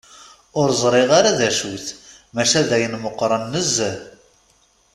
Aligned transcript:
Ur 0.59 0.69
ẓriɣ 0.81 1.09
ara 1.19 1.37
d 1.39 1.41
acu-t, 1.49 1.85
maca 2.33 2.61
d 2.67 2.69
ayen 2.75 2.95
meqqren 3.03 3.43
nezzeh. 3.53 3.99